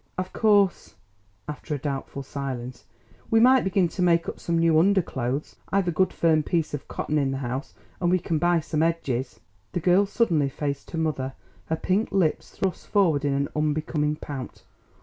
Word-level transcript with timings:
"Of 0.17 0.33
course" 0.33 0.95
after 1.47 1.75
a 1.75 1.77
doubtful 1.77 2.23
silence 2.23 2.85
"we 3.29 3.39
might 3.39 3.63
begin 3.63 3.87
to 3.89 4.01
make 4.01 4.27
up 4.27 4.39
some 4.39 4.57
new 4.57 4.79
underclothes. 4.79 5.57
I've 5.71 5.87
a 5.87 5.91
good 5.91 6.11
firm 6.11 6.41
piece 6.41 6.73
of 6.73 6.87
cotton 6.87 7.19
in 7.19 7.29
the 7.29 7.37
house, 7.37 7.75
and 8.01 8.09
we 8.09 8.17
can 8.17 8.39
buy 8.39 8.61
some 8.61 8.81
edges." 8.81 9.39
The 9.73 9.79
girl 9.79 10.07
suddenly 10.07 10.49
faced 10.49 10.89
her 10.89 10.97
mother, 10.97 11.33
her 11.67 11.75
pink 11.75 12.11
lips 12.11 12.49
thrust 12.49 12.87
forward 12.87 13.23
in 13.23 13.33
an 13.35 13.49
unbecoming 13.55 14.15
pout. 14.15 14.63